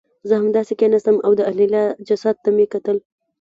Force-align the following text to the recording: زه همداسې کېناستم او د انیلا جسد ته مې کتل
زه 0.27 0.33
همداسې 0.41 0.73
کېناستم 0.79 1.15
او 1.25 1.31
د 1.39 1.41
انیلا 1.51 1.83
جسد 2.07 2.35
ته 2.43 2.49
مې 2.55 2.65
کتل 2.73 2.97